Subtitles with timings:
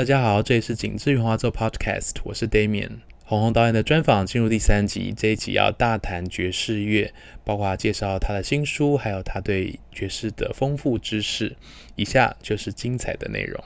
[0.00, 3.00] 大家好，这里是景致与画作 Podcast，我是 Damian。
[3.26, 7.12] 红红导演的专访进入第三集，这一集要大谈爵士乐，
[7.44, 11.54] 包括介绍他的新书，还有他对爵士的丰富知识。
[11.96, 13.62] 以下就是精彩的内容。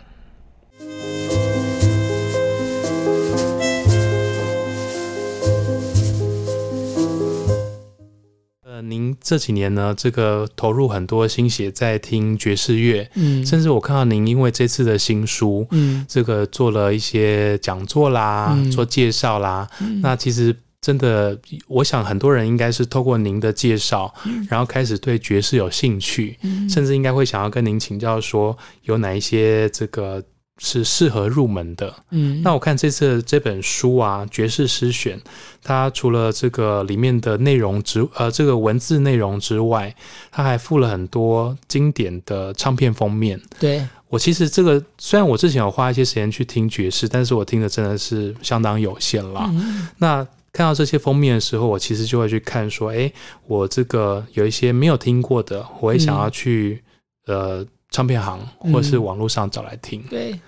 [8.88, 30.22] 您这几年呢，这个投入很多心血在听爵士乐，嗯，甚至我看到您因为这次的新书，嗯，这个做了一些讲座啦，嗯、做介绍啦，嗯、那其实真的，我想很多人应该是透过您的介绍，嗯、然后开始对爵士有兴趣，嗯、甚至应该会想要跟您请教说有哪一些这个。
[30.58, 31.92] 是适合入门的。
[32.10, 35.18] 嗯，那我看这次这本书啊，《爵士诗选》，
[35.62, 39.94] 它除了这个里面的内容之呃这个文字内容之外，
[40.30, 43.40] 它还附了很多经典的唱片封面。
[43.58, 49.50] 对，我其实这个虽然我之前有花一些时间去听爵士，但是我听的真的是相当有限啦。
[49.52, 53.12] 嗯，那看到这些封面的时候，我其实就会去看说，哎，
[53.48, 56.80] 我这个有一些没有听过的，我也想要去，
[57.26, 57.66] 嗯，呃。
[57.94, 60.00] 唱片行或是网络上找来听。
[60.00, 60.40] 嗯、对，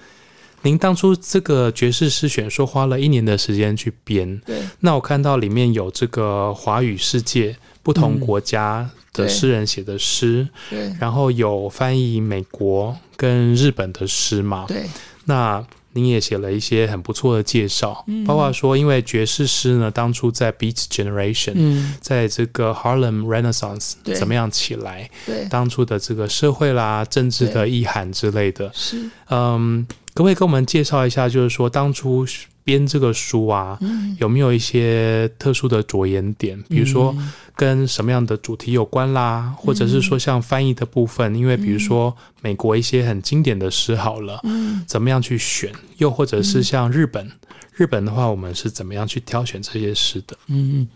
[0.62, 4.36] 您当初这个爵士诗选说花了一年的时间去编。
[4.44, 14.64] 对，那我看到里面有这个华语世界不同国家的诗人写的诗，嗯、对，对，然后有翻译美国跟日本的诗嘛。
[14.66, 14.84] 对，
[15.26, 15.64] 那。
[15.96, 25.10] 您也写了一些很不错的介绍，嗯、包括说，因为爵士诗呢，当初在 Beat Generation，嗯，在这个 Harlem Renaissance 怎么样起来？
[25.24, 31.28] 对，当初的这个社会啦、政治的意涵之类的，是，嗯，可不可以跟我们介绍一下？
[31.28, 32.26] 就是说，当初
[32.66, 36.62] 编这个书啊，嗯、有没有一些特殊的着眼点？
[36.68, 37.14] 比如说。
[37.16, 45.72] 嗯跟什么样的主题有关啦，或者是说像翻译的部分，嗯、因为比如说美国一些很经典的诗好了，嗯，怎么样去选？
[45.96, 47.32] 又或者是像日本，嗯、
[47.72, 50.36] 日本的话，我们是怎么样去挑选这些诗的？
[50.48, 50.86] 嗯。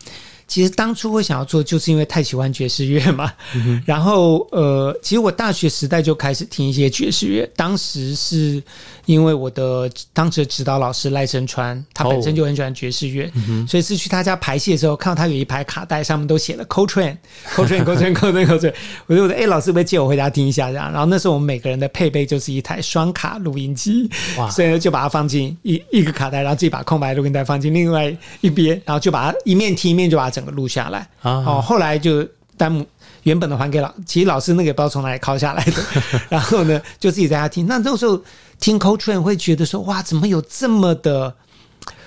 [0.51, 3.33] 其实当初我想要做，就是因为太喜欢爵士乐嘛。
[3.55, 7.49] 嗯、然后，呃，其实我大学时代就开始听一些爵士乐。
[7.55, 8.61] 当时是
[9.07, 18.75] 因为我的当时的指导老师赖声川，他本身就很喜欢爵士乐，哦嗯、所以是去他家排戏的时候，看到他有一排卡带，上面都写了 Coltrane，Coltrane，Coltrane，Coltrane，
[19.07, 20.91] 我就说：“哎，老师，可不可以借我回家听一下？”这样。
[20.91, 32.87] 然后那时候我们每个人的配备就是一台双卡录音机，哇所以就把它放进一一个卡带，然后自己把空白录音带放进另外一边，然后就把它一面听一面就把它整个录下来，哦，后来就弹幕
[33.25, 35.83] 原本的还给老，其实老师那个也不知道从哪里拷下来的，
[36.31, 37.67] 然后呢就自己在家听。
[37.67, 38.19] 那那时候
[38.59, 41.35] 听 Coltrane 会觉得说，哇，怎么有这么的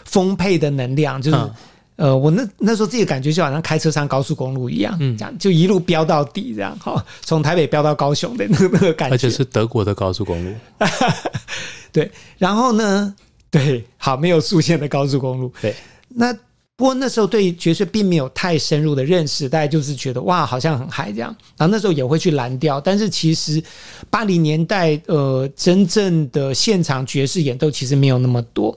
[0.03, 1.21] 丰沛的能量？
[1.21, 1.53] 就是、嗯、
[1.97, 10.51] 呃，我那那时候自己的感觉就好像开车上高速公路一样，嗯，这样就一路飙到底，这样哈，从台北飙到高雄的那 个那个感觉，而且是德国的高速公路，
[11.93, 12.11] 对。
[12.39, 13.13] 然后呢，
[13.51, 15.75] 对，好，没有速限的高速公路，对，
[16.09, 16.35] 那。
[16.83, 21.33] 不过那时候对爵士并没有太深入的认识，大家就是觉得哇，好像很嗨这样。
[21.55, 23.63] 然后那时候也会去蓝调，但是其实
[24.09, 28.75] 八零年代呃，真正的现场爵士演奏其实没有那么多。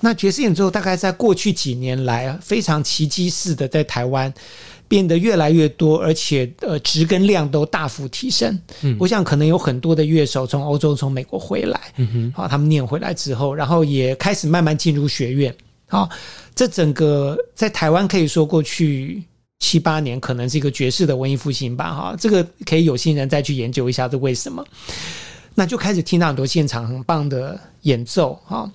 [0.00, 4.32] 那爵士演奏大概在过去几年来非常奇迹似的在台湾
[4.88, 8.58] 变得越来越多，而且呃质跟量都大幅提升。
[8.80, 15.54] 嗯，我想可能有很多的乐手从欧洲、从美国回来，嗯哼，好，他们念回来之后，然后也开始慢慢进入学院，
[15.86, 16.08] 好。
[16.56, 19.22] 这整个在台湾可以说过去
[19.60, 24.66] 七八年可能是一个爵士的文艺复兴吧，哈，这个可以有心人再去研究一下，这为什么？
[25.54, 28.68] 那就开始听到很多现场很棒的演奏，哈，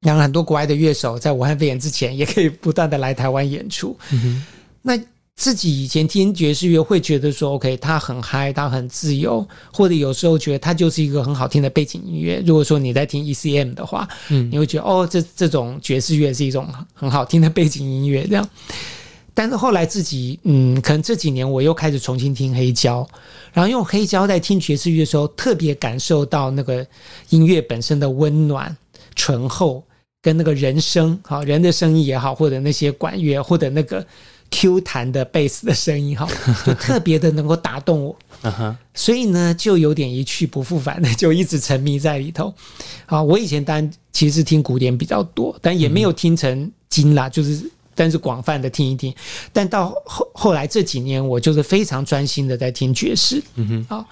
[0.00, 4.46] 然后很多国外的乐手在武汉肺炎之前也可以不断的来台湾演出，嗯哼，
[4.80, 4.98] 那。
[5.36, 12.40] 自己以前听爵士乐会觉得说，OK，它很嗨，它很自由，或者有时候觉得它就是一个很好听的背景音乐。
[12.46, 18.48] 如果说你在听 ECM 的话，嗯，你会觉得哦，这这种爵士乐是一种很好听的背景音乐这样。
[19.34, 23.04] 但是后来自己，嗯，可能这几年我又开始重新听黑胶，
[23.52, 26.86] 然后用黑胶在听爵士乐的时候，特别感受到那个
[27.30, 28.74] 音乐本身的温暖、
[29.16, 29.84] 醇厚，
[30.22, 34.06] 跟那个人声，好人的声音也好，或者那些管乐，或者那个。
[34.56, 36.28] Q 弹的贝斯的声音哈，
[36.64, 38.16] 就特别的能够打动我，
[38.94, 42.54] 所以呢，就有点一去不复返的，就一直沉迷在里头。
[43.06, 49.12] 啊，我以前当然其实听古典比较多，但也没有听成精啦，就是但是广泛的听一听。
[49.52, 53.42] 但到后后来这几年，我就是非常专心的在听爵士。
[53.56, 54.06] 嗯哼，啊，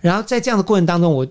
[0.00, 1.26] 然后在这样的过程当中，我。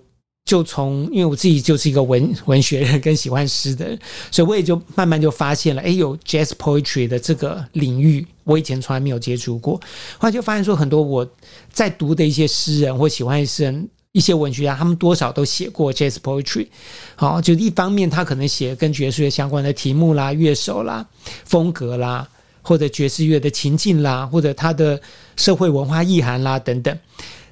[0.45, 3.99] 就从，因为我自己就是一个文文学人跟喜欢诗的人，
[4.29, 9.73] 所以我也就慢慢就发现了，哎，有 Jazz Poetry 的这个领域，我以前从来没有接触过。
[10.19, 11.27] 后来就发现说，很多我
[11.73, 16.67] 在读的一些诗人或喜欢诗人，一些文学家，他们多少都写过 jazz poetry，
[17.15, 21.03] 好，就一方面他可能写跟爵士乐相关的题目啦、乐手啦、
[21.45, 22.29] 风格啦，
[22.61, 25.01] 或者爵士乐的情境啦，或者他的
[25.35, 26.95] 社会文化意涵啦等等。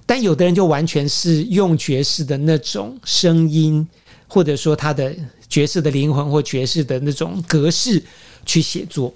[0.06, 3.88] 但有的人就完全是用爵士的那种声音，
[4.28, 5.16] 或者说他的
[5.50, 8.04] 爵士的灵魂或爵士的那种格式
[8.46, 9.14] 去写作。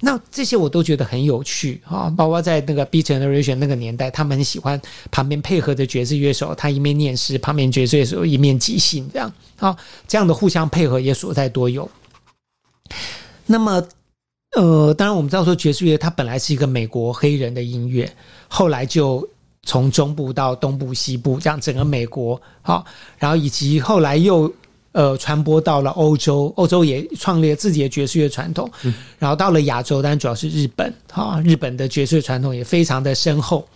[0.00, 4.78] 那这些我都觉得很有趣啊，包括在那个 Beat Generation 那个年代，他们很喜欢
[5.10, 9.74] 旁边配合的爵士乐手，他一面念诗，旁边爵士乐手一面即兴，这样啊，
[10.06, 11.90] 这样的互相配合也所在多有。
[13.46, 13.82] 那么，
[14.54, 18.14] 呃，当然我们知道说爵士乐它本来是一个美国黑人的音乐，
[18.48, 19.26] 后来就
[19.66, 22.82] 从中部到东部、西部这样整个美国，好，
[23.18, 24.50] 然后以及后来又。
[24.92, 28.66] 呃，传播到了欧洲，欧洲也创立了自己的爵士乐传统。
[28.82, 33.68] 嗯，然后到了亚洲，当然主要是日本，哈，日本的爵士传统也非常的深厚。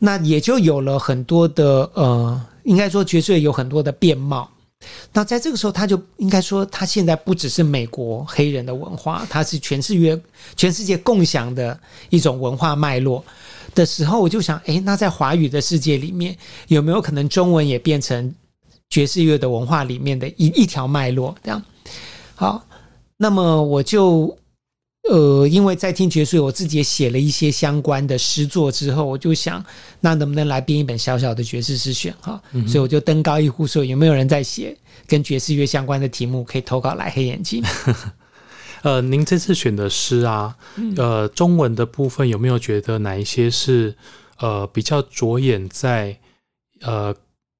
[0.00, 4.50] 那也就有了很多的呃，应该说爵士乐有很多的变貌。
[5.12, 10.20] 那在这个时候，他就应该说，他现在不只是美国黑人的文化，它是全世界
[10.56, 11.78] 全世界共享的
[12.10, 13.24] 一种文化脉络
[13.74, 16.36] 的时候，我就想，哎，那在华语的世界里面，
[16.68, 18.34] 有没有可能中文也变成？
[18.90, 21.62] 爵士乐的文化里面的一一条脉络，这样
[22.34, 22.62] 好。
[23.16, 24.36] 那么我就
[25.08, 29.64] 呃，因为在听爵士乐，我自己也写了一些相关的诗作之后，我就想，
[29.98, 32.38] 那能不能来编一本小小的爵士诗选哈？
[32.52, 34.76] 嗯、所以我就登高一呼说，有没有人在写
[35.06, 37.64] 跟爵士乐相关的题目，可以投稿来黑眼睛。
[38.82, 40.54] 呃，您这次选的诗啊，
[40.96, 43.94] 呃，中文的部分有没有觉得哪一些是
[44.38, 46.18] 呃比较着眼在
[46.80, 47.14] 呃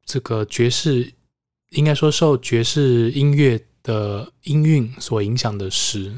[0.04, 1.12] 这个爵士？
[1.70, 6.12] 应该说，受爵士音乐的音韵所影响的诗？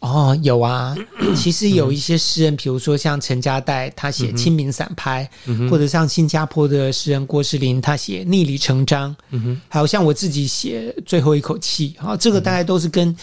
[0.00, 0.94] 哦，有啊。
[1.34, 13.16] 其实有一些诗人，比如说像陈家代，他写《清明散拍》，嗯，或者像新加坡的诗人郭士林，他写《逆理成章》，嗯，还有像我自己写《最后一口气》啊，这个大概都是跟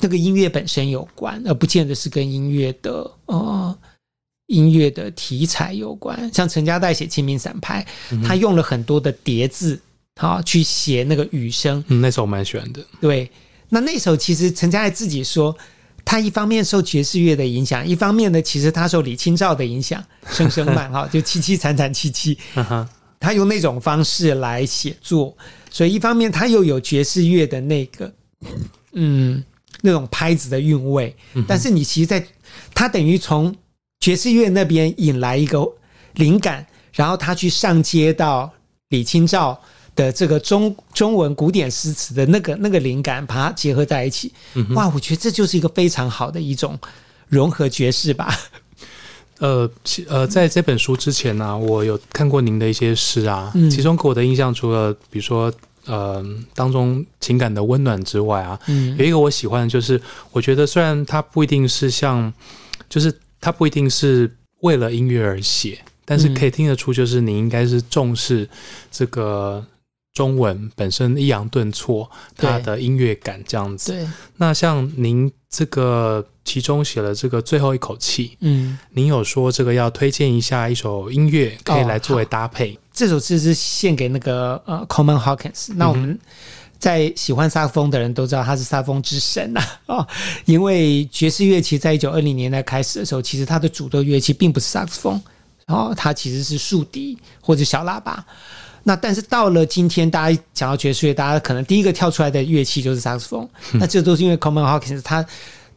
[0.00, 3.78] 那个音乐本身有关，而不见得是跟音乐的呃
[4.46, 6.30] 音乐的题材有关。
[6.32, 7.86] 像陈家代写《清明散拍》，
[8.24, 9.80] 他用了很多的叠字。
[10.18, 11.84] 好，去写那个雨声。
[11.88, 12.82] 嗯，那首我蛮喜欢的。
[13.00, 13.30] 对，
[13.68, 15.54] 那那首其实陈家代自己说，
[16.06, 22.38] 他一方面受爵士乐的影响，一方面呢，其实他受李清照的影响，声声慢哈， 就凄凄惨惨戚戚。
[23.20, 25.36] 他用那种方式来写作，
[25.70, 28.12] 所以一方面他又有爵士乐的那个，
[28.92, 29.42] 嗯，
[29.82, 31.14] 那种拍子的韵味。
[31.46, 32.26] 但是你其实在，
[32.74, 33.54] 他等于从
[34.00, 35.66] 爵士乐那边引来一个
[36.14, 38.50] 灵感，然后他去上接到
[38.88, 39.60] 李清照。
[39.96, 44.86] 的这个中中文古典诗词的那个那个灵感，把它结合在一起，嗯，哇！
[44.94, 46.78] 我觉得这就是一个非常好的一种
[47.28, 48.28] 融合爵士吧。
[49.40, 55.50] 呃，其呃，在这本书之前呢，啊，我有看过您的一些诗啊，嗯，其中给我的印象，除了比如说
[55.86, 56.24] 呃
[56.54, 60.00] 当中情感的温暖之外啊，嗯，有一个我喜欢的就是，
[60.32, 62.32] 我觉得虽然它不一定是像，
[62.88, 64.30] 就是它不一定是
[64.60, 68.48] 为了音乐而写，但是可以听得出，就是你应该是重视
[68.90, 69.64] 这个。
[70.16, 73.92] 中文本身抑扬顿挫，它的音乐感这样子。
[73.92, 82.72] 对，那像您这个其中写了这个最后一口气，嗯，您有说这个要推荐一下一首音乐，可以来作为搭配。
[82.72, 85.68] 哦、这首诗是献给那个呃 Coleman Hawkins。
[85.74, 86.18] 那我们
[86.78, 90.08] 在喜欢萨克风的人都知道他是萨克风之神呐啊、 哦，
[90.46, 95.22] 因为爵士乐器在一九二零年代开始的时候，其实它的主奏乐器并不是萨克风，
[95.66, 98.24] 哦，它其实是竖笛或者小喇叭。
[98.82, 103.46] 那但是到了今天，大家讲到爵士乐，大家可能第一个跳出来的乐器就是萨克斯风。
[103.72, 105.22] 那这都是因为 Coleman Hawkins 他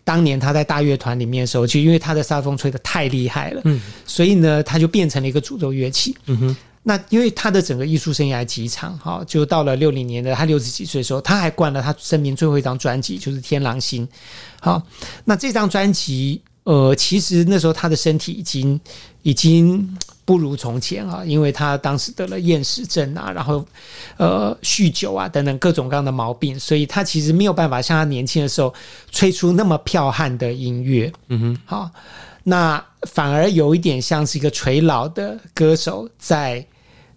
[0.06, 6.16] 当年他在大乐团里面的时候，就因为他的萨风吹的太厉害了，嗯，所以呢，他就变成了一个主奏乐器。
[6.28, 6.56] 嗯哼。
[6.84, 14.08] 那因为他的整个艺术生涯极长，哈，就到了六零年的他六十几岁的时候，他还灌了他生命最后一张专辑，就是《天狼星》。
[14.62, 14.82] 好，
[15.26, 18.80] 那这张专辑，呃，其实那时候他的身体已经
[19.24, 19.98] 已经。
[20.30, 23.66] 不如从前啊，因为他当时得了厌食症啊，然后
[24.18, 28.72] 呃酗酒啊等等各种各样的毛病，所以他其实没有办法像他年轻的时候
[29.10, 31.12] 吹出那么剽悍的音乐。
[31.30, 31.90] 嗯哼，好，
[32.50, 36.66] 那反而有一点像是一个垂老的歌手在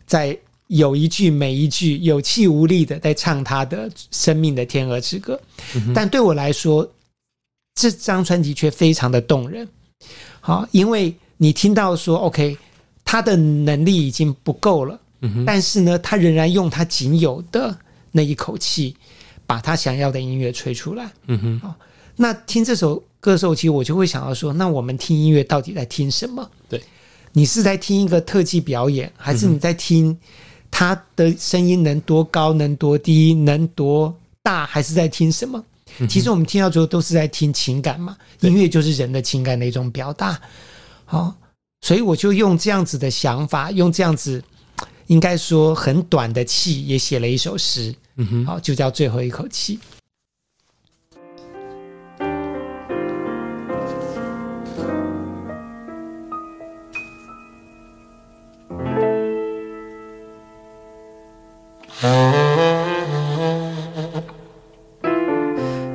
[0.06, 5.40] 在有一句没一句有气无力的在唱他的生命的天鹅之歌。
[5.74, 5.92] 嗯。
[5.94, 6.86] 但对我来说，
[7.74, 9.66] 这张专辑却非常的动人。
[10.40, 12.56] 好，因为你听到说 OK。
[13.04, 17.76] 他的能力已经不够了，嗯，但是呢，他仍然用他仅有的
[18.10, 18.96] 那一口气，
[19.44, 21.12] 把他想要的音乐吹出来。
[21.26, 21.74] 嗯哼，哦，
[22.16, 26.50] 那听这首歌的时候，其实我就会想到说，那我们听音乐到底在听什么？
[26.68, 26.82] 对，
[27.30, 30.18] 你是在听一个特技表演，还是你在听
[30.72, 34.12] 他的声音能多高，能多低，能多
[34.42, 35.64] 大，还是在听什么？
[36.08, 38.16] 其实我们听到最后都是在听情感嘛。
[38.40, 40.40] 音乐就是人的情感的一种表达。
[41.04, 41.32] 好，
[41.82, 44.42] 所以我就用这样子的想法，用这样子
[45.06, 47.94] 应该说很短的气，也写了一首诗。
[48.16, 49.78] 嗯哼，好，就叫最后一口气。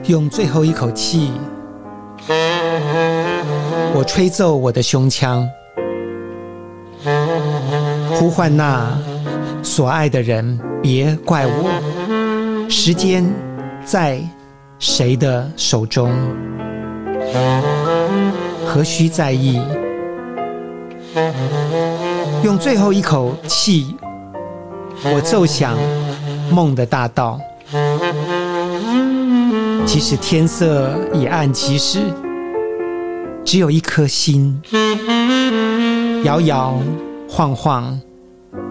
[0.06, 1.34] 用最后一口气，
[3.94, 5.46] 我吹奏我的胸腔，
[8.14, 8.98] 呼唤那
[9.62, 12.68] 所爱的人，别怪我。
[12.70, 13.26] 时间
[13.84, 14.22] 在
[14.80, 16.10] 谁的手中？
[18.66, 19.62] 何须在意？
[22.44, 23.98] 用最后一口气，
[25.04, 25.78] 我奏响
[26.52, 27.40] 梦的大道。
[29.86, 32.00] 即使天色已暗，其实
[33.46, 34.62] 只有一颗心，
[36.24, 36.78] 摇摇
[37.30, 38.00] 晃晃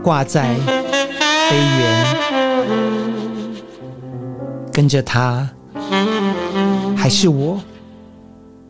[0.02, 0.54] 挂在
[1.50, 2.06] 杯缘，
[4.73, 5.49] 跟着他，
[6.97, 7.59] 还是我，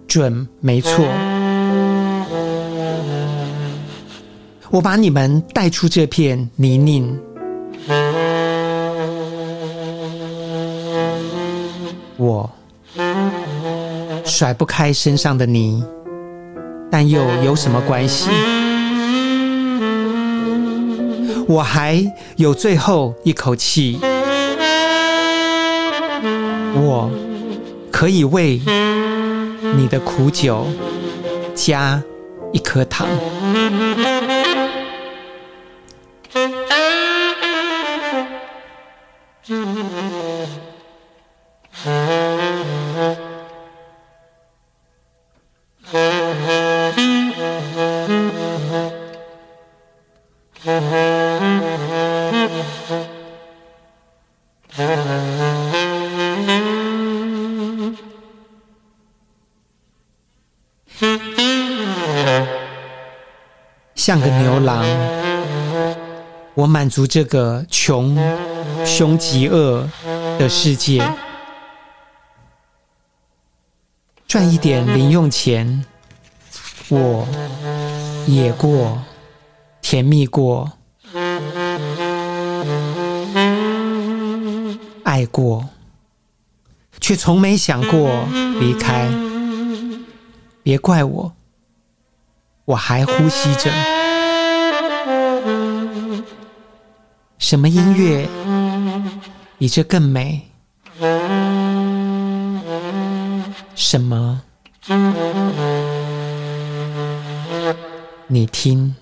[0.07, 1.05] 准没错。
[4.71, 7.19] 我把你们带出这片泥泞。
[12.17, 12.51] 我
[14.25, 15.85] 甩不开身上的泥，
[16.91, 18.31] 但又有什么关系？
[21.47, 22.03] 我还
[22.37, 24.01] 有最后一口气，
[26.75, 27.11] 我
[27.93, 28.61] 可以为
[29.77, 30.67] 你的苦酒
[31.55, 32.03] 加
[32.53, 33.07] 一颗糖。
[64.07, 64.87] 像个牛郎，
[66.55, 68.17] 我满足这个穷、
[68.87, 69.91] 凶、极恶
[70.39, 71.05] 的世界，
[74.29, 75.85] 赚一点零用钱。
[76.89, 77.27] 我
[78.29, 79.03] 野过，
[79.83, 80.71] 甜蜜过，
[85.03, 85.69] 爱过，
[87.01, 88.25] 却从没想过
[88.61, 89.09] 离开。
[90.63, 91.33] 别怪我，
[92.67, 93.71] 我还呼吸着。
[97.39, 98.29] 什么音乐
[99.57, 100.51] 比这更美？
[103.77, 104.43] 什么？
[108.27, 108.97] 你听。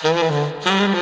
[0.00, 0.97] 我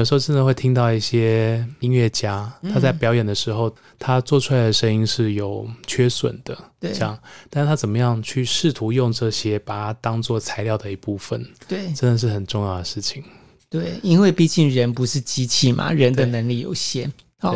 [0.00, 7.18] 有时候真的会听到一些音乐家，他在表演的时候，他做出来的声音是有缺损的，对，这样，
[7.50, 13.22] 但是他怎么样去试图用这些把它当做材料的一部分，对，真的是很重要的事情。
[13.68, 17.12] 对，因为毕竟人不是机器嘛，人的能力有限。
[17.38, 17.54] 好，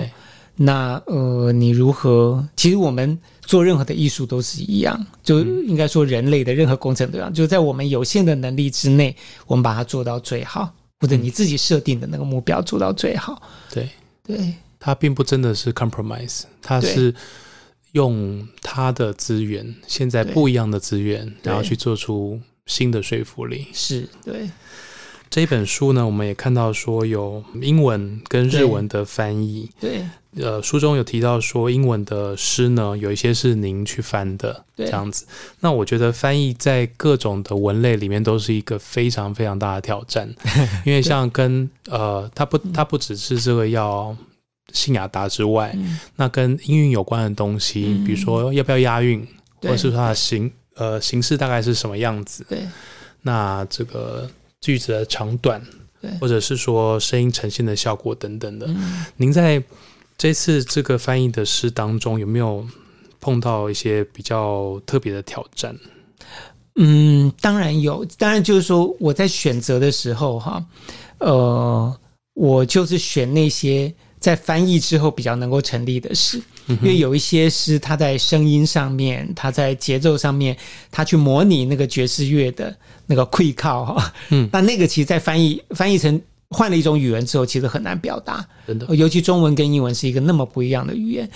[0.54, 2.46] 那呃，你如何？
[2.56, 10.70] 其实我们做任何的艺术都是一样，就应该说人类的任何工程都一样，就在我们有限的能力之内，我们把它做到最好。
[11.04, 13.86] 或者你自己设定的那个目标做到最好，对。
[14.26, 17.14] 对，他并不真的是 compromise，他是
[17.92, 23.66] 用他的资源，现在不一样的资源，然后去做出新的说服力。
[23.74, 24.48] 是对。
[25.34, 29.68] 这本书呢，我们也看到说有英文跟日文的翻译。
[29.80, 30.04] 对，
[30.36, 35.26] 呃，书中有提到说英文的诗呢，有一些是您去翻的，这样子。
[35.58, 40.32] 那我觉得翻译在各种的文类里面都是一个非常非常大的挑战，
[40.86, 44.16] 因为像跟呃，它不，它不只是这个要
[44.72, 49.26] 信雅达之外，嗯，那跟音韵有关的东西，嗯，比如说要不要押韵，
[49.62, 52.46] 或者是它的形呃形式大概是什么样子。
[52.48, 52.60] 对，
[53.22, 54.30] 那这个。
[54.64, 55.60] 句子的长短，
[56.00, 58.66] 对，或者是说声音呈现的效果等等的。
[58.68, 59.62] 嗯，您在
[60.16, 62.66] 这次这个翻译的诗当中，有没有
[63.20, 65.76] 碰到一些比较特别的挑战？
[66.76, 68.02] 嗯，当然有。
[68.16, 70.64] 当然就是说，我在选择的时候，哈，
[71.18, 71.94] 呃，
[72.32, 73.92] 我就是选那些
[74.24, 76.40] 在翻译之后比较能够成立的诗。
[76.66, 80.56] 因为有一些诗，它在声音上面，它在节奏上面，
[80.90, 91.28] 它去模拟那个爵士乐的那个溃靠哈，嗯，那那个其实，在翻译翻译成换了一种语言之后，其实很难表达，真的，尤其中文跟英文是一个那么不一样的语言，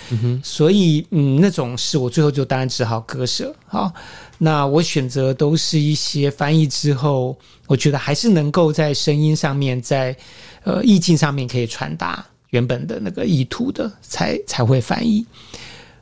[0.43, 3.93] 所以嗯，那种诗我最后就当然只好割舍，好，
[4.39, 10.15] 那我选择都是一些翻译之后，我觉得还是能够在声音上面，在
[10.63, 12.25] 呃意境上面可以传达。
[12.49, 15.25] 原本的那个意图的才才会翻译，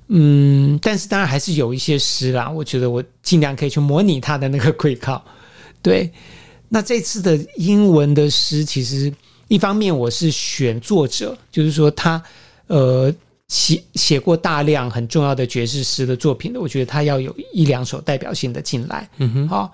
[0.07, 5.23] 嗯，但是当然还是有一些诗啦，我觉得我尽量可以去模拟他的那个溃靠。
[5.81, 6.09] 对，
[6.69, 9.13] 那这次的英文的诗，其实
[9.47, 12.21] 一方面我是选作者，就是说他
[12.67, 13.13] 呃
[13.47, 19.71] 写写过大量很重要的爵士诗的作品的，我觉得他要有一两首代表性的进来，嗯哼，好。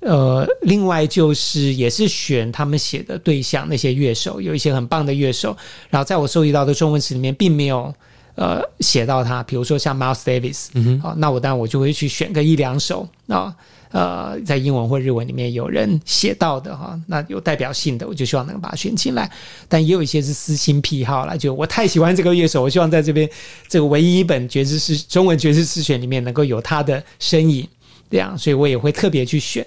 [0.00, 5.54] 呃，另外就是也是选他们写的对象，那些乐手有一些很棒的乐手，
[5.90, 7.94] 然后在我收集到的中文词里面并没有
[8.34, 13.54] 呃写到他，比如说像 Miles Davis，嗯哼，好，那我当然我就会去选个一两首啊，
[13.90, 19.30] 呃，在英文或日文里面有人写到的哈，那有代表性的，我就希望能够把它选进来。
[19.68, 23.28] 但也有一些是私心癖好啦，就我太喜欢这个乐手，我希望在这边
[23.68, 27.68] 这个唯一一本爵士诗中文爵士诗选里面能够有他的身影，
[28.10, 29.66] 这样，所以我也会特别去选。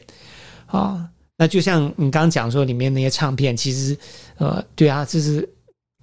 [0.73, 1.05] 啊、哦，
[1.37, 3.95] 那就像你刚刚讲说，里面那些唱片，其实，
[4.37, 5.47] 呃，对啊，就是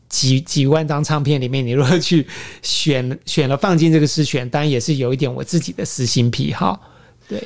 [0.08, 2.24] 几几万张唱片里面，你如果去
[2.62, 6.80] 选选了放进这个诗选，当然也是有一点我自己的私心癖好。
[7.26, 7.42] 对，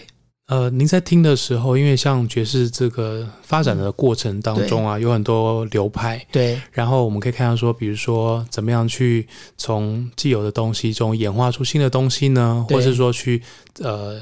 [0.48, 12.66] 呃，您在听的时候，因为像爵士这个发展的过程当中啊，有很多流派，对，然后我们可以看到说，比如说怎么样去从既有的东西中演化出新的东西呢？
[12.68, 13.42] 或是说去
[13.80, 14.20] 呃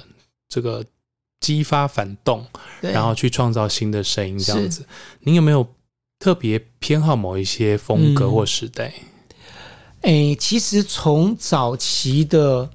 [0.49, 0.85] 这个。
[1.43, 2.47] 激发反动，
[2.81, 4.87] 然后去创造新的声音，这样子。
[5.21, 5.67] 您有没有
[6.21, 8.85] 特别偏好某一些风格或时代？
[10.03, 12.71] 哎、嗯欸，其实从早期的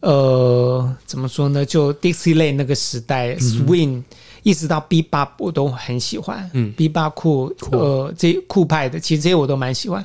[0.00, 1.64] 呃，怎么说呢？
[1.64, 4.02] 就 Dixieland 那个时代、嗯、，Swing，
[4.42, 6.50] 一直到 Bebop，我都很喜欢。
[6.54, 10.04] 嗯，Bebop 酷，呃，这酷派的，其实这些我都蛮喜欢。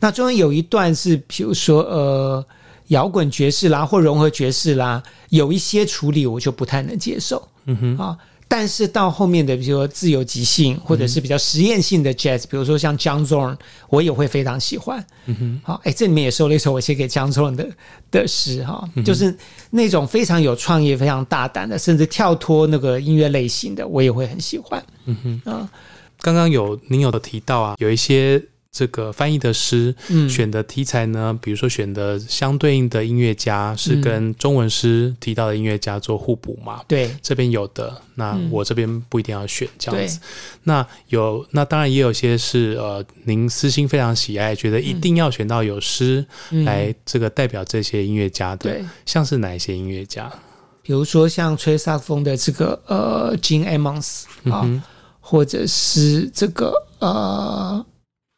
[0.00, 2.44] 那中间有一段是，比如说呃。
[2.92, 7.48] 摇滚爵士啦，或融合爵士啦，有一些处理我就不太能接受。
[7.64, 13.56] 嗯哼啊，但是到后面的，比如说自由即兴，或者是比较实验性的 jazz，、嗯、比如说像 John Zorn，
[13.88, 15.04] 我也会非常喜欢。
[15.24, 17.66] 嗯哼，好，哎，这里面也收了一首我写给 John Zorn 的
[18.10, 19.34] 的诗哈，就是
[19.70, 24.84] 那种非常有创意、非常大胆的，甚至跳脱那个音乐类型的，我也会很喜欢。
[25.06, 25.70] 嗯哼啊，
[26.20, 28.42] 刚刚有您有的提到啊，有一些。
[28.72, 29.94] 这个翻译的诗，
[30.30, 36.80] 选的题材呢，嗯、比如说选的相对应的音乐家是跟中文诗提到的音乐家做互补嘛？
[36.88, 40.18] 对，这边有的，那我这边不一定要选这样子。
[40.62, 46.24] 那有，那当然也有些是呃，您私心非常喜爱，觉得一定要选到有诗
[46.64, 50.32] 来这个代表这些音乐家的，对，像是哪一些音乐家？
[50.80, 54.82] 比如说像吹萨克风的这个呃，Gene Ammons 啊，
[55.20, 57.84] 或者是这个呃。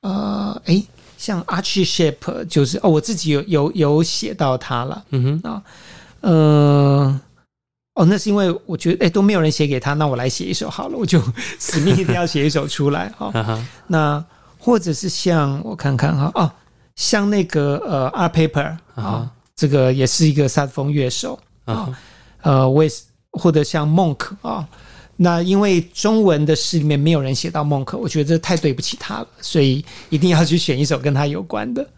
[0.04, 0.86] 呃，诶，
[1.16, 5.62] 像 Archie Shepp 就是哦，我自己有有有写到他了，嗯哼啊，
[6.20, 7.20] 呃，
[7.94, 11.18] 哦，那是因为我觉得诶都没有人写给他，那我来写一首好了，我就
[11.58, 13.30] 死命一定要写一首出来哈。
[13.32, 14.22] 哦、 那
[14.58, 16.52] 或者是像我看看哈，哦，
[16.96, 21.88] 像那个呃 Art Pepper 啊、哦，这个也是一个萨克风乐手啊，
[22.42, 24.60] 呃，我也是，或者像 Monk 啊。
[24.60, 24.68] 哦
[25.16, 31.88] 那因为中文的诗里面没有人写到孟克，我觉得这太对不起他了，所以一定要去选一首跟他有关的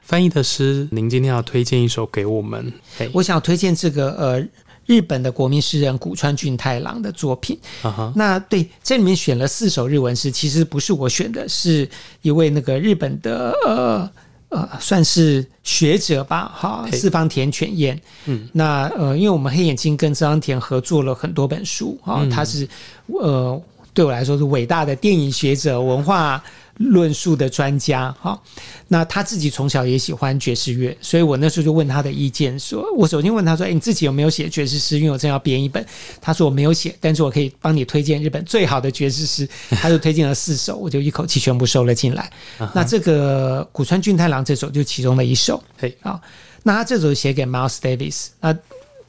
[0.00, 0.88] 翻译的诗。
[0.90, 2.72] 您今天要推荐一首给我们，
[3.12, 4.48] 我想推荐这个呃
[4.86, 7.58] 日本的国民诗人古川俊太郎的作品。
[7.82, 8.12] Uh -huh.
[8.16, 11.86] 那对这里面选了四首日文诗，其实不是我选的，是
[12.22, 14.10] 一位那个日本的呃
[14.50, 22.68] 呃，算是学者吧，哈，四方田犬彦，嗯，那呃，因为我们黑眼睛跟四方田合作了很多本书，哈、嗯，他是
[23.06, 23.60] 呃，
[23.92, 26.42] 对我来说是伟大的电影学者、文化。
[26.78, 28.40] 论述的专家，哈，
[28.86, 34.98] 那他自己从小也喜欢爵士乐，所以我那时候就问他的意见，说，我首先问他说，哎，你自己有没有写爵士诗？
[34.98, 35.84] 因为我正要编一本。
[36.20, 39.48] 他说我没有写，但是我可以帮你推荐日本最好的爵士诗。
[39.80, 42.30] 他就推荐了四首，我就一口气全部收了进来。
[42.72, 46.20] 那这个古川俊太郎这首就其中的一首，嘿，啊，
[46.62, 48.56] 那他这首写给 Miles Davis，那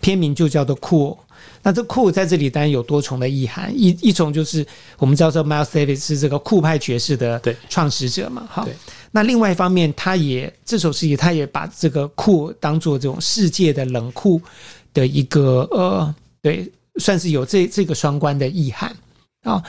[0.02, 1.18] 片名就叫做 Cool。
[1.62, 4.66] 那这酷在这里当然有多重的意涵，一一种就是
[4.98, 8.66] 我们知道说 Miles Davis 是这个酷派爵士的创始者嘛，哈，
[9.12, 14.42] 那另外一方面，他也这首诗也他也把这个酷当做这种世界的冷酷
[14.94, 18.96] 的一个呃，对，算是有这这个双关的意涵
[19.44, 19.62] 啊。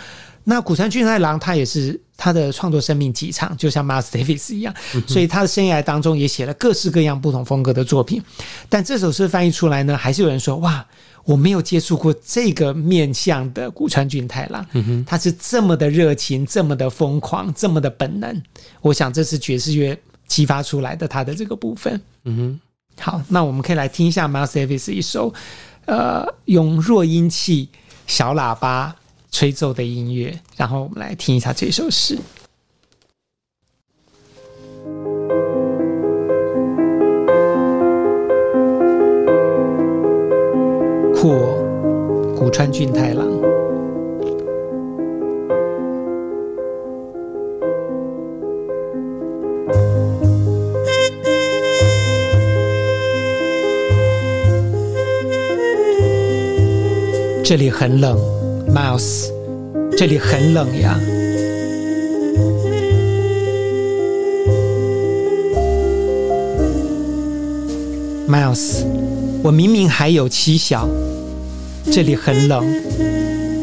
[0.45, 4.73] 那古川俊太郎他也是他的创作生命极长，就像 Miles Davis 一样，
[5.09, 8.23] 所以他的生涯当中也写了各式各样不同风格的作品。
[8.69, 10.87] 但这首诗翻译出来呢，还是有人说哇。
[11.25, 18.43] 我没有接触过这个面向的古川俊太郎，嗯哼，他是这么的热情，这么的疯狂，这么的本能。
[18.81, 22.01] 我想这是爵士乐激发出来的他的这个部分。
[22.25, 22.61] 嗯哼，
[23.01, 25.33] 好，那我们可以来听一下 Miles Davis 一首，
[25.87, 27.69] 呃，用弱音器
[28.07, 28.97] 小喇叭
[29.31, 32.19] 吹奏的音乐，然后我们来听一下这首诗。
[41.21, 41.35] 酷，
[42.35, 43.29] 古川俊太郎。
[57.45, 58.19] 这里很冷
[58.75, 59.31] ，Mouse，
[59.95, 60.99] 这里很冷呀
[68.27, 68.87] ，Mouse，
[69.43, 70.89] 我明明还有七小。
[71.93, 72.65] 这里很冷，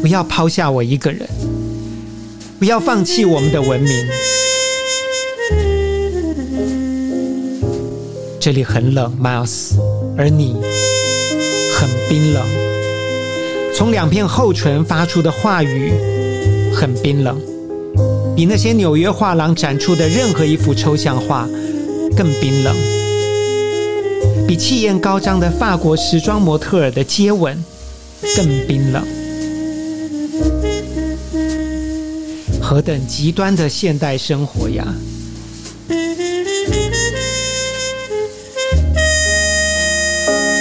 [0.02, 1.26] 不要抛下我一个人，
[2.58, 4.06] 不要放弃我们的文明。
[8.38, 9.72] 这里很冷，Miles，
[10.16, 10.56] 而你
[11.74, 12.46] 很冰冷。
[13.74, 15.92] 从两片厚唇发出的话语
[16.74, 17.40] 很冰冷，
[18.36, 21.48] 比那些纽约画廊展出的任何一幅抽象画
[22.14, 22.76] 更冰冷，
[24.46, 27.64] 比气焰高涨的法国时装模特儿的接吻。
[28.36, 29.04] 更冰冷，
[32.60, 34.84] 何等极端的现代生活呀！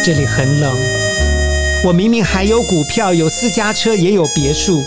[0.06, 0.74] 这里很冷，
[1.84, 4.82] 我明明还有股票，有私家车，也有别墅。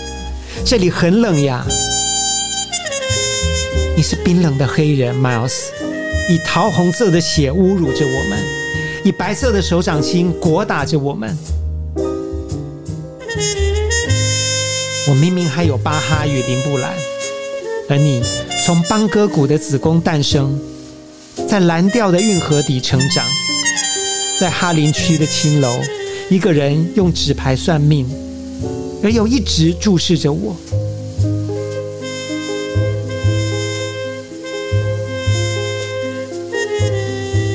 [0.64, 1.64] 这里很冷呀！
[3.96, 5.66] 你是冰冷的黑人，Miles，
[6.30, 8.38] 以桃红色的血侮辱着我们，
[9.04, 11.36] 以白色的手掌心裹打着我们。
[15.10, 16.94] 我明明还有巴哈与林布兰，
[17.88, 18.22] 而你
[18.64, 20.56] 从邦戈谷的子宫诞生，
[21.48, 23.26] 在蓝调的运河底成长，
[24.38, 25.80] 在哈林区的青楼，
[26.28, 28.08] 一个人用纸牌算命，
[29.02, 30.54] 而又一直注视着我。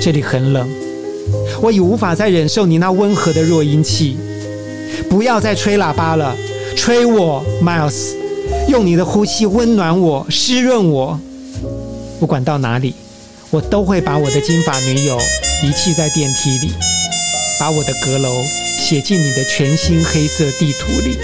[0.02, 0.70] 这里很冷，
[1.62, 4.18] 我已无法再忍受你那温和的弱音器，
[5.10, 6.36] 不要再吹喇叭了。
[6.76, 8.14] 吹我，Miles，
[8.68, 11.20] 用你的呼吸温暖我，湿润我。
[12.20, 12.94] 不管到哪里，
[13.50, 15.18] 我都会把我的金发女友
[15.64, 16.74] 遗弃在电梯里，
[17.60, 18.44] 把我的阁楼
[18.80, 21.18] 写进你的全新黑色地图里。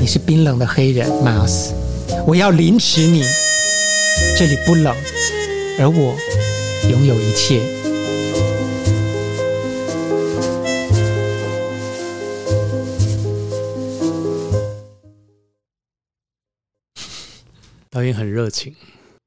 [0.00, 1.70] 你是冰冷的黑人，Miles，
[2.26, 3.22] 我要凌迟你。
[4.36, 4.94] 这里不冷，
[5.78, 6.16] 而我
[6.90, 7.60] 拥有一切。
[18.64, 18.74] 情，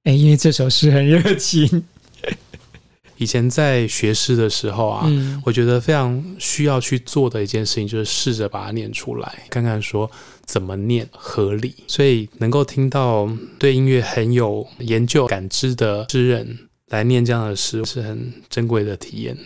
[0.04, 1.84] 哎，因为这首诗很热情。
[3.18, 10.10] 以前在学诗的时候啊，嗯，我觉得非常需要去做的一件事情，就是试着把它念出来，看看说
[10.44, 11.74] 怎么念合理。
[11.88, 19.38] 所以能够听到对音乐很有研究感知的诗人来念这样的诗，是很珍贵的体验。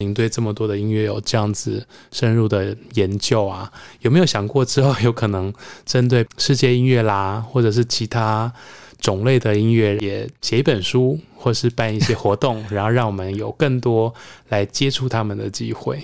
[0.00, 3.70] 您对这么多的音乐有这样子深入的研究啊？
[4.00, 5.52] 有没有想过之后有可能
[5.84, 8.50] 针对世界音乐啦，或者是其他
[8.98, 14.12] 种类的音乐，也写一本书，或是办一些活动， 然后让我们有更多
[14.48, 16.02] 来接触他们的机会？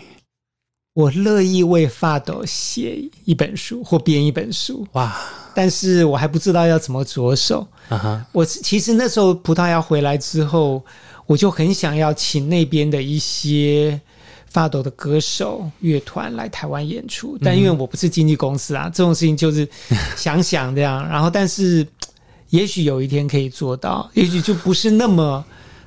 [0.92, 4.86] 我乐意为发抖写一本书或编一本书。
[4.92, 5.14] 哇，
[5.54, 7.66] 但是我还不知道要怎么着手。
[7.88, 10.82] 啊哈，我其实那时候葡萄牙回来之后，
[11.26, 14.00] 我就很想要请那边的一些
[14.46, 19.68] 发抖的歌手乐团来台湾演出，但因为我不是经纪公司啊， 这种事情就是
[20.16, 21.06] 想想这样。
[21.08, 21.86] 然后，但是
[22.50, 25.44] 也许有一天可以做到，也许就不是那么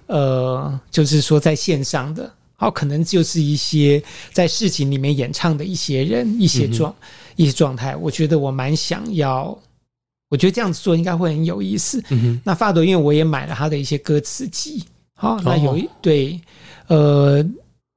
[0.07, 2.31] 呃，就是说在线上的。
[2.61, 7.95] 好，可能就是一些在事情里面演唱的一些人，一些状、嗯、一些状态。
[7.95, 9.57] 我觉得我蛮想要，
[10.27, 12.03] 我觉得这样子做应该会很有意思。
[12.43, 14.83] 那发朵，因为我也买了他的一些歌词集，
[15.19, 16.41] 好，那有一、哦、对，
[16.87, 17.45] 呃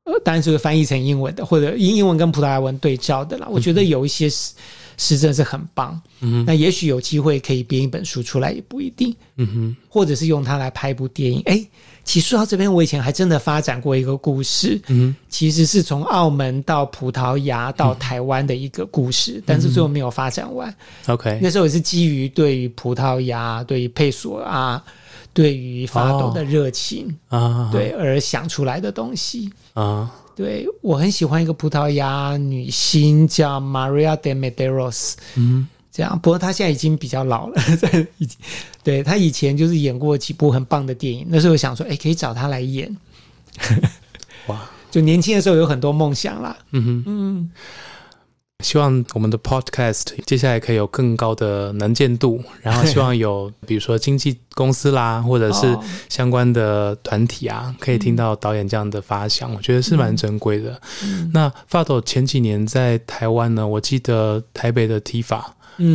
[0.04, 3.46] 呃，当然是翻译成英文的，或者英英文跟葡萄牙文对照的啦。
[3.48, 4.52] 我觉得有一些是
[4.96, 5.98] 是真的是很棒。
[6.20, 9.14] 嗯哼，那也许有机会可以编一本书出来，也不一定。
[9.36, 11.40] 嗯哼，或者是用它来拍一部电影。
[11.46, 11.64] 哎。
[12.04, 20.74] 其实说到这边，我以前还真的发展过一个故事，嗯，其实是从澳门到葡萄牙到台湾的一个故事，嗯、但是最后没有发展完。
[21.06, 24.82] OK，那时候也是基于对于葡萄牙、对于佩索啊、
[25.34, 30.10] 对于法抖的热情啊，对而想出来的东西啊。
[30.34, 35.68] 对，我很喜欢一个葡萄牙女星叫 Maria de Medeiros，嗯。
[35.94, 38.38] 这样，不过她现在已经比较老了， 在已经，
[38.82, 41.26] 对，她以前就是演过几部很棒的电影。
[41.28, 42.96] 那时候我想说，哎，可以找她来演。
[44.46, 44.58] 哇，
[44.90, 46.56] 就年轻的时候有很多梦想啦。
[46.70, 47.50] 嗯哼，嗯，
[48.62, 55.76] 希望我们的 Podcast 接下来可以有更高的能见度， 然后希望有比如说经纪公司啦，或者是
[56.08, 60.80] 相关的团体啊，哦、可以听到导演这样的发想，嗯、我觉得是蛮珍贵的。
[61.04, 65.42] 嗯、那发抖前几年在台湾呢，我记得台北的 TIFA。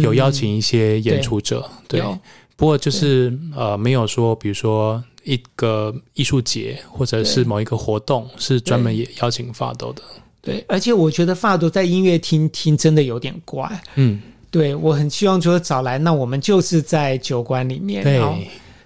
[0.02, 2.20] 有邀请一些演出者，嗯、对，对，
[2.56, 10.02] 不过就是呃，没有说，比如说一个艺术节或者是某一个活动是专门也邀请发抖的，
[10.48, 18.20] 对，而且我觉得法抖在音乐厅听真的有点怪，嗯，对，我很希望说找来，那我们就是在酒馆里面，对，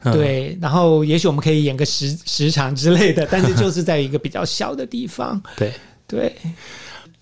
[0.01, 5.71] 嗯、对，然后也许我们可以演个十十场之类的，但是就是在一个比较小的地方，对
[6.07, 6.35] 对，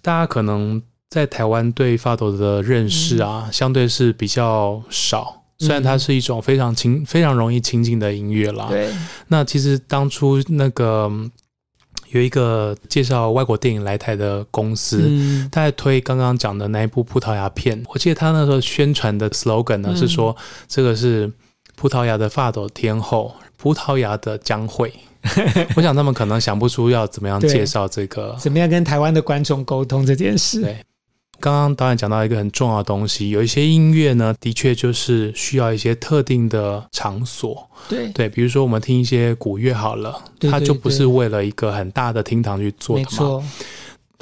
[0.02, 0.82] 大家可能。
[1.10, 5.42] 在台湾对发抖的认识啊，嗯、相对是比较少。
[5.58, 8.68] 虽然它是一种非常亲、非常容易亲近的音乐啦。
[8.70, 8.90] 对。
[9.28, 11.12] 那其实当初那个
[12.12, 17.82] 有一个介绍外国电影来台的公司，嗯、他在推刚刚讲的那一部葡萄牙片。
[17.94, 20.36] 我记得他那时候宣传的 slogan 呢、嗯、是说，
[20.68, 21.32] 这个是
[21.76, 24.92] 葡萄牙的发抖天后，葡萄牙的江蕙。
[25.76, 30.62] 我想他们可能想不出要怎么样介绍这个，怎么样跟台湾的观众沟通这件事。
[30.62, 30.78] 对。
[31.40, 37.68] 刚刚导演讲到一个很重要的东西，有一些音乐呢，的确就是需要一些特定的场所。
[37.88, 43.10] 对对，比如说我们听一些古乐好了，对对对，它就不是为了一个很大的厅堂去做的嘛。
[43.10, 43.44] 没错。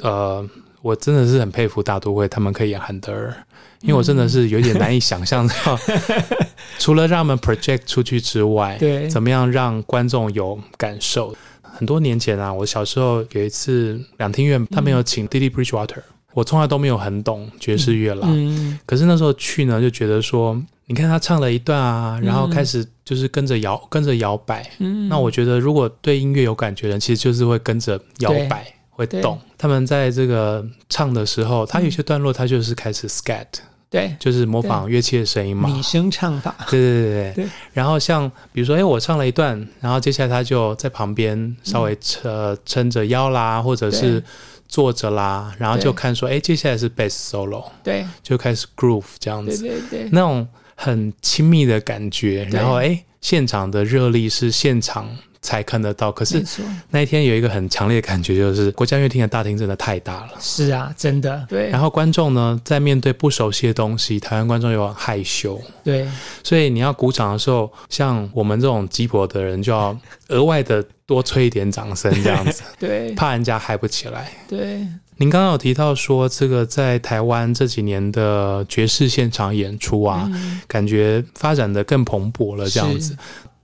[0.02, 0.48] 呃，
[0.80, 3.34] 我真的是很佩服大都会，他们可以演韩德尔，
[3.80, 5.78] 因为我真的是有点难以想象到，
[6.78, 11.34] 除了让他们 project 出去之外，对，怎么样让观众有感受？
[11.62, 16.02] 很多年前啊，我小时候有一次两厅院，他们有请 Didi Bridgewater。
[16.38, 29.36] 我从来都没有很懂爵士乐啦，嗯，可是那时候去呢，就觉得说，你看他唱了一段啊，然后开始就是跟着摇，跟着摇摆，嗯，那我觉得如果对音乐有感觉的人，其实就是会跟着摇摆，会动。
[29.56, 33.46] 他们在这个唱的时候，他有些段落他就是开始 scat，
[33.90, 37.46] 对，就是模仿乐器的声音嘛，拟声唱法，对对对对。
[37.72, 44.22] 然后像比如说，哎，我唱了一段，然后接下来他就在旁边稍微撑撑着腰啦，或者是。
[44.68, 55.08] 坐着啦，然后就看说，哎，接下来是 bass solo，对，就开始 groove 这样子，对对对，那种很亲密的感觉，然后哎，现场的热力是现场
[55.40, 56.44] 才看得到，可是
[56.90, 61.68] 那一天有一个很强烈的感觉，就是国家乐厅的大厅真的太大了，是啊，真的，对。
[61.70, 66.06] 然后观众呢，在面对不熟悉的东西，台湾观众又很害羞，对，
[66.42, 69.96] 所以你要鼓掌的时候，像我们这种鸡婆的人，就要
[70.28, 70.84] 额外的。
[71.08, 74.30] 多吹一点掌声，这样子， 对，怕人家嗨不起来。
[74.46, 83.16] 对，您刚刚有提到说，这个在台湾这几年的爵士现场演出啊，嗯、感觉发展的更蓬勃了，这样子，是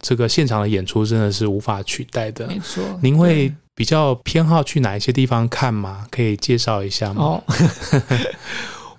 [0.07, 2.47] 这个现场的演出真的是无法取代的。
[2.47, 6.07] 没错，您会比较偏好去哪一些地方看吗？
[6.11, 7.23] 可以介绍一下吗？
[7.23, 7.43] 哦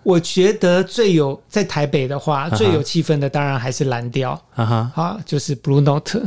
[0.02, 2.56] 我觉得最有在台北的话，uh.
[2.56, 5.02] 最有气氛的当然还是蓝调，啊哈、uh，huh.
[5.02, 6.22] 啊，就是 Blue Note。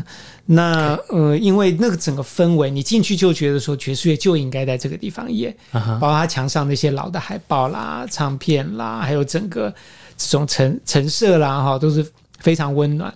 [0.46, 5.98] 那呃，因为那个整个氛围，你进去就觉得说爵士乐就应该在这个地方演，uh huh.
[6.00, 9.72] 包括它墙上那些老的海报啦、唱片啦，还有整个
[10.16, 12.04] 这种陈陈设啦，哈，都是
[12.40, 13.14] 非常温暖。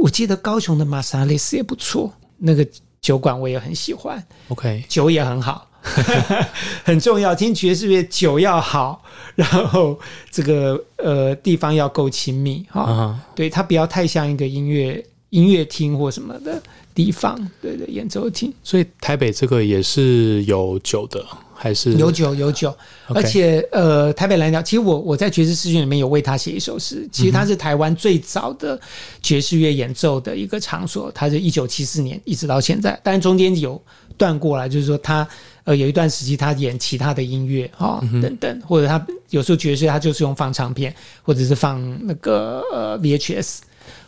[0.00, 2.66] 我记得高雄的马萨雷斯也不错，那个
[3.00, 5.66] 酒馆我也很喜欢，OK，酒也很好。
[6.84, 7.34] 很重要。
[7.34, 9.02] 听爵士乐，酒要好，
[9.36, 9.98] 然后
[10.30, 12.82] 这个呃地方要够亲密哈。
[12.82, 13.36] Uh huh.
[13.36, 16.62] 对，它不要太像一个音乐音乐厅或什么的
[16.94, 18.52] 地方，对对演奏厅。
[18.62, 21.24] 所以台北这个也是有酒的。
[21.60, 22.72] 还是有酒有酒.
[23.08, 27.04] 而且呃，台北蓝调，其实我我在爵士诗选里面有为他写一首诗。
[27.10, 28.80] 其实他是台湾最早的
[29.20, 33.82] 爵士乐演奏的一个场所，他是一九七四年一直到现在，但中间有
[34.16, 35.26] 断过来，就是说他
[35.64, 43.58] 呃有一段时期他演其他的音乐哈、哦、等等，或者他有时候爵士他就是用放唱片或者是放那个呃 VHS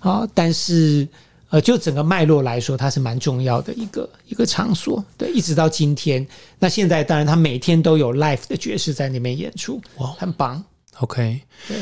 [0.00, 1.06] 啊、哦，但是。
[1.52, 6.24] 呃，就整个脉络来说，它是蛮重要的一个一个场所，对，一直到今天。
[6.60, 10.62] 那现在当然，他每天都有 live 的爵士在那边演出，哇，很棒。
[11.00, 11.40] OK，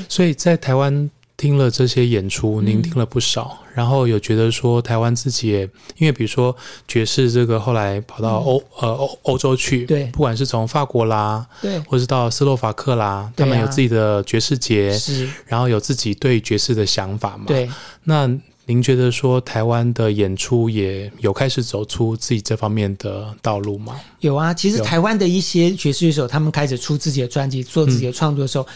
[0.09, 5.61] 所以在台湾听了这些演出，您听了不少，嗯、然后有觉得说台湾自己也，
[5.97, 6.55] 因为比如说
[6.87, 17.71] 爵士这个后来跑到欧、嗯、呃欧欧洲去，对，不管是从法国啦，对，或是到斯洛伐克啦，啊、他们有自己的爵士节，是，然后有自己对爵士的想法嘛，对，
[18.05, 18.31] 那。
[18.71, 23.99] 您觉得说台湾的演出也有开始走出自己这方面的道路吗？
[24.21, 28.69] 有啊，其实台湾的一些爵士乐手，他们开始出自己的专辑、做自己的创作的时候，嗯、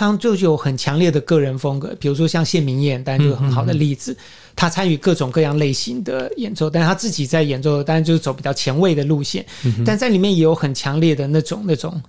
[0.00, 1.94] 他们就有很强烈的个人风格。
[2.00, 4.12] 比如说像谢明燕，当然就是很好的例子。
[4.12, 9.44] 嗯嗯嗯，他参与各种各样类型的演奏，但是他自己在演奏，当然就是走比较前卫的路线。
[9.84, 12.00] 但在里面也有很强烈的那种那种，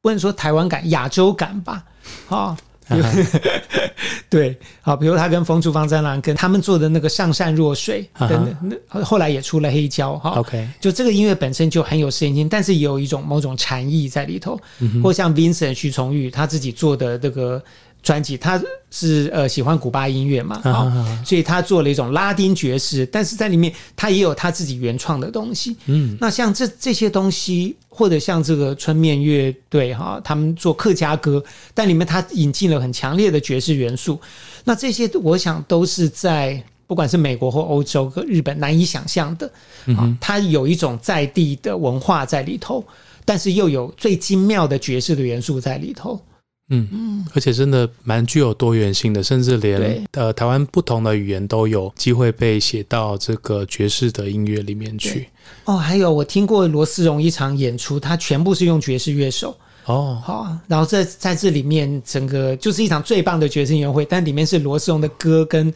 [0.00, 1.84] 不能说台湾感、亚洲感吧？
[2.30, 2.56] 啊。
[4.28, 8.56] 对，好，比如他跟风出芳、詹郎跟他们做的那个上善若水等等，
[8.90, 10.30] 那后来也出了黑胶哈。
[10.38, 14.58] OK，就这个音乐本身就很有实验性，但是也有一种某种禅意在里头。
[15.02, 17.62] 或像 Vincent 徐崇玉他自己做的这个
[18.06, 25.76] 专辑，他是呃喜欢古巴音乐嘛，啊、哦，所以他做了一种拉丁爵士，但是在里面他也有他自己原创的东西。
[25.86, 27.74] 嗯，那像这这些东西。
[27.98, 31.42] 或者像这个春面乐队哈，他们做客家歌，
[31.72, 34.20] 但里面他引进了很强烈的爵士元素。
[34.64, 39.50] 那这些我想都是在不管是美国或欧洲和日本难以想象的。
[39.86, 42.84] 嗯哼，它有一种在地的文化在里头，
[43.24, 46.20] 但是又有最精妙的爵士的元素在里头。
[46.68, 46.88] 嗯。
[46.90, 55.28] 嗯，而且真的蛮具有多元性的，甚至连呃台湾不同的语言都有机会被写到这个爵士的音乐里面去。
[55.64, 59.56] 哦，还有我听过罗思荣一场演出，他全部是用爵士乐手。
[59.84, 65.72] 哦，好，然后这在这里面整个就是一场最棒的爵士音乐会，但里面是罗思荣的歌跟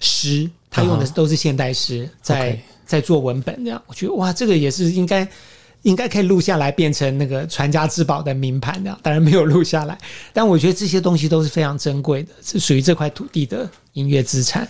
[0.00, 2.58] 诗，他用的都是现代诗，在 Okay.
[2.84, 5.26] 在做文本这样，我觉得哇，这个也是应该。
[5.82, 9.98] 应该可以录下来，变成那个传家之宝的名盘，的当然没有录下来，
[10.32, 14.68] 但我觉得这些东西都是非常珍贵的，是属于这块土地的音乐资产。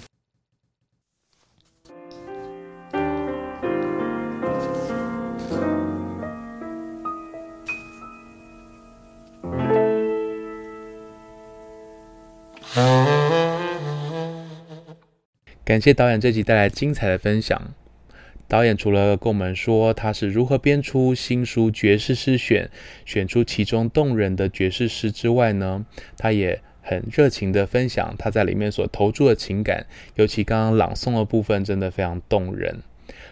[15.65, 17.59] 感谢导演这集带来精彩的分享。
[18.53, 22.67] 导演除了跟我们说他是如何编出新书《爵士诗选》，
[23.11, 25.87] 选出其中动人的爵士诗之外呢，
[26.19, 29.87] 他也很热情地分享他在里面所投注的情感，
[30.17, 32.83] 尤其刚刚朗诵的部分真的非常动人。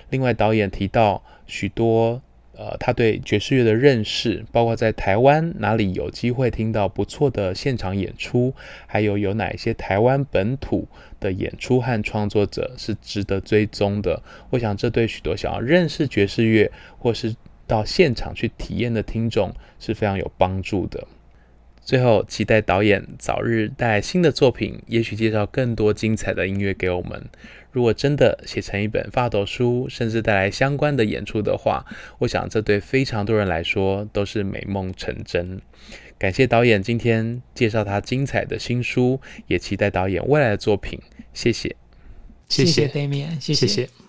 [0.09, 2.23] 另外，导演提到许多。
[2.61, 8.55] 呃，他对爵士乐的认识，包括在台湾哪里有机会听到不错的现场演出，
[8.87, 10.87] 还有有哪一些台湾本土
[11.19, 14.23] 的演出和创作者是值得追踪的。
[14.51, 17.35] 我想，这对许多想要认识爵士乐或是
[17.67, 21.07] 到现场去体验的听众是非常有帮助的。
[21.83, 27.25] 最后，期待导演早日带来新的作品，也许介绍更多精彩的音乐给我们。
[27.73, 31.85] 如果真的写成一本发抖书，甚至带来相关的演出的话，
[32.19, 35.61] 我想这对非常多人来说都是美梦成真。
[36.19, 41.01] 感谢导演今天介绍他精彩的新书，也期待导演未来的作品。
[41.33, 41.75] 谢谢，
[42.49, 43.67] 谢谢 Damian，谢谢。
[43.67, 44.00] 谢谢。